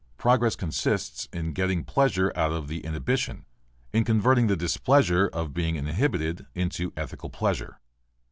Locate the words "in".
1.31-1.53, 3.93-4.03